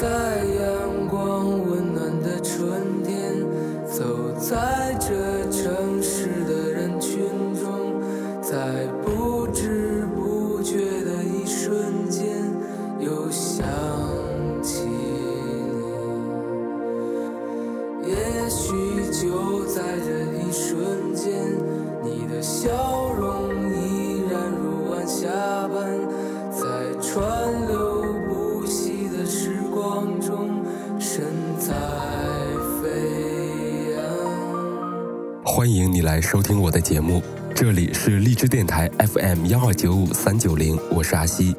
[0.00, 3.36] 在阳光温暖的春天，
[3.84, 5.10] 走在这
[5.50, 7.20] 城市的人群
[7.54, 8.00] 中，
[8.40, 12.24] 在不知不觉的一瞬间，
[12.98, 13.62] 又想
[14.62, 14.86] 起
[18.00, 18.08] 你。
[18.08, 21.19] 也许就在这一瞬间，
[35.60, 37.22] 欢迎你来收听我的节目，
[37.54, 41.54] 这里是荔枝电台 FM 幺二九五三九零，我是阿西。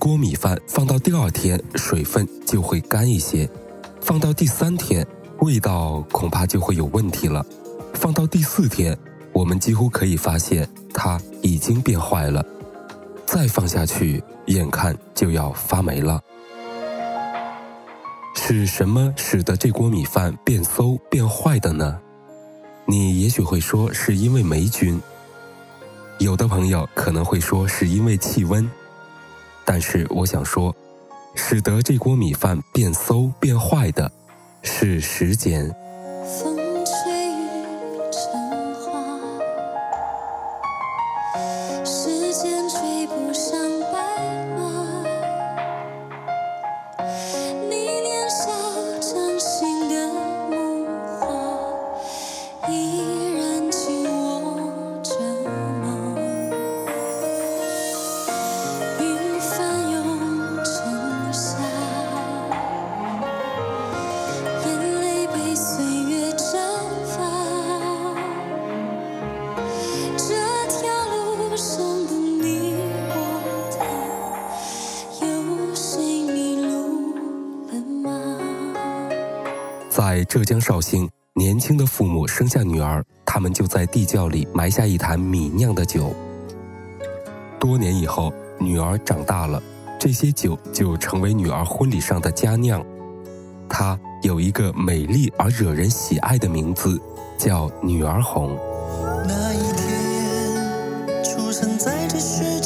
[0.00, 3.46] 锅米饭放到第二天，水分就会干一些；
[4.00, 5.06] 放到第三天，
[5.40, 7.44] 味道恐怕就会有问题了；
[7.92, 8.96] 放到第四天，
[9.34, 12.42] 我们几乎可以发现它已经变坏了；
[13.26, 16.18] 再放下去，眼看就要发霉了。
[18.34, 22.00] 是什么使得这锅米饭变馊变坏的呢？
[22.86, 24.98] 你也许会说是因为霉菌，
[26.18, 28.66] 有的朋友可能会说是因为气温。
[29.72, 30.74] 但是我想说，
[31.36, 34.10] 使得这锅米饭变馊变坏的，
[34.64, 35.72] 是时间。
[79.90, 86.14] 在浙江绍兴，年轻的父母生下女儿，他们就在地窖里埋下一坛米酿的酒。
[87.58, 89.60] 多年以后，女儿长大了，
[89.98, 92.80] 这些酒就成为女儿婚礼上的佳酿。
[93.68, 96.96] 它有一个美丽而惹人喜爱的名字，
[97.36, 98.56] 叫女儿红。
[99.26, 102.59] 那一天，出生在这世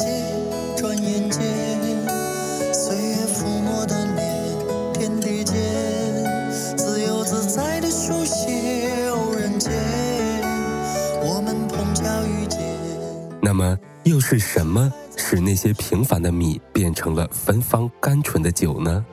[14.27, 19.05] 是什么使那些平凡的米变成了芬芳甘醇的酒呢？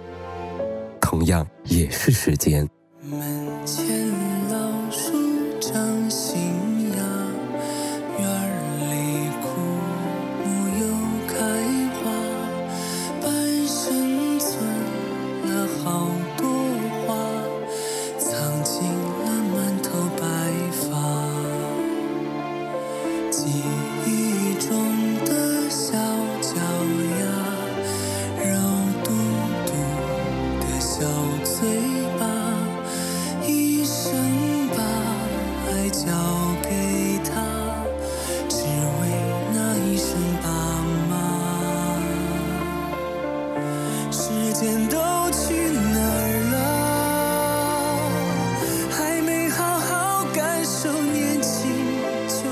[1.02, 2.66] 同样也是时间。
[3.02, 3.20] 门
[3.66, 4.08] 前
[4.48, 5.12] 老树
[5.60, 6.40] 长新
[6.96, 6.96] 芽，
[8.18, 8.26] 院
[8.88, 9.60] 里枯
[10.46, 10.46] 木
[10.80, 10.82] 又
[11.28, 11.34] 开
[11.98, 12.08] 花，
[13.20, 13.28] 半
[13.66, 14.50] 生存
[15.44, 16.08] 了好
[16.38, 16.48] 多
[17.06, 17.14] 话，
[18.18, 18.30] 藏
[18.64, 20.24] 进了满头白
[20.72, 20.88] 发。
[23.30, 23.44] 记
[24.06, 24.08] 忆
[44.88, 44.96] 都
[45.30, 46.54] 去哪儿了？
[48.90, 51.70] 还没好好感受年轻
[52.28, 52.44] 就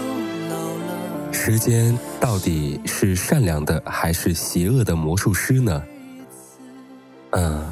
[0.48, 0.54] 老
[0.86, 1.32] 了。
[1.32, 5.82] 时间到底是善良的还是邪恶的魔术师呢？
[7.30, 7.64] 嗯，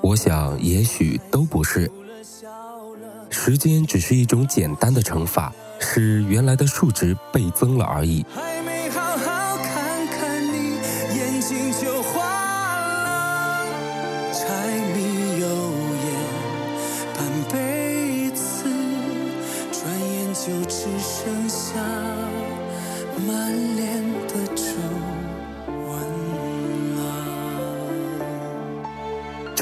[0.00, 1.90] 我想也许都不是。
[3.30, 8.24] 时间只是一种简单的乘法，使原来的数值倍增了而已。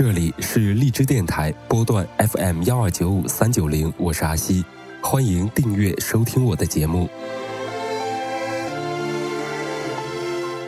[0.02, 4.64] 这里是荔枝电台波段 FM 幺二九五三九零，我是阿西，
[5.02, 7.06] 欢迎订阅收听我的节目。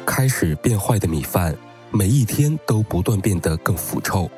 [0.05, 1.57] 开始变坏的米饭，
[1.91, 4.29] 每一天都不断变得更腐臭；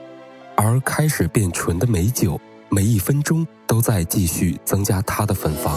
[0.55, 5.76] 而开始变纯的美酒，每一分钟都在继续增加它的芬芳。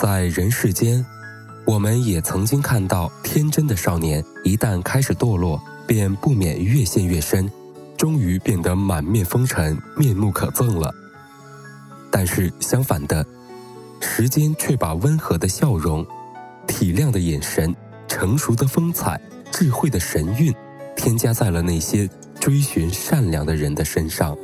[0.00, 1.04] 在人世间，
[1.66, 7.52] 我们也曾经看到天真的少年，一旦开始堕落，便不免越陷越深，
[7.98, 10.90] 终于变得满面风尘、面目可憎了。
[12.10, 13.22] 但是相反的，
[14.00, 16.02] 时间却把温和的笑容、
[16.66, 17.76] 体谅的眼神、
[18.08, 19.20] 成熟的风采、
[19.52, 20.50] 智慧的神韵，
[20.96, 22.08] 添加在了那些
[22.40, 24.34] 追寻善良的人的身上。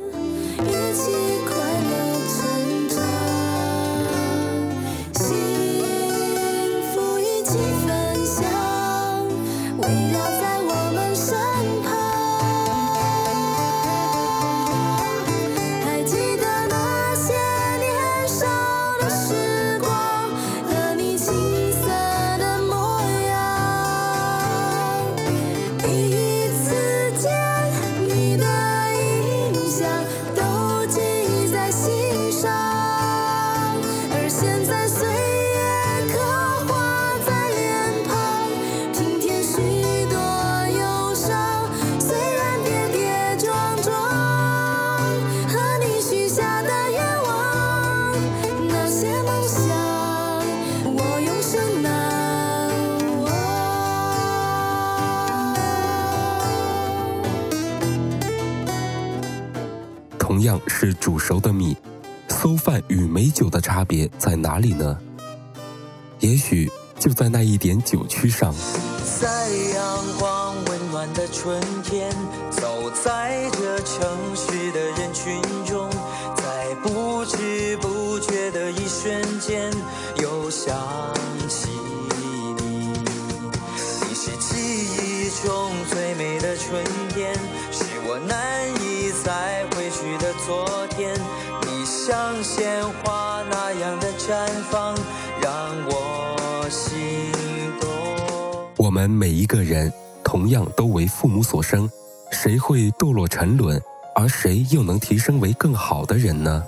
[60.27, 61.77] 同样是煮熟的米，
[62.27, 64.99] 馊饭与美酒的差别在哪里呢？
[66.19, 66.69] 也许
[66.99, 68.53] 就在那一点酒曲上。
[69.21, 72.11] 在阳光温暖的春天，
[72.51, 75.89] 走在这城市的人群中，
[76.35, 79.71] 在不知不觉的一瞬间，
[80.21, 80.75] 又想
[99.09, 99.91] 每一个人
[100.23, 101.89] 同样都为父母所生，
[102.31, 103.81] 谁会堕落沉沦，
[104.15, 106.63] 而谁又能提升为更好的人呢？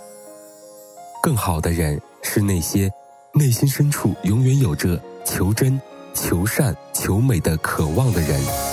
[1.21, 2.89] 更好的人是那些
[3.33, 5.79] 内心深处永远有着求真、
[6.13, 8.68] 求善、求美的渴望的人。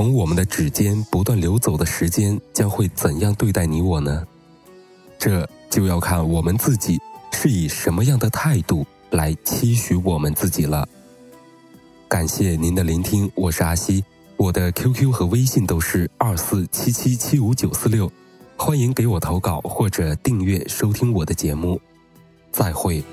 [0.00, 4.26] 从我们的指尖不断流走的时间，将会怎样对待你我呢？
[5.18, 6.98] 这就要看我们自己
[7.34, 10.88] 是以什么样的态度来期许我们自己了。
[12.08, 14.02] 感谢您的聆听，我是阿西，
[14.38, 18.10] 我的 QQ 和微信都是二四七七七五九四六，
[18.56, 21.78] 欢迎给我投稿或者订阅收听我的节目。
[22.50, 23.04] 再会。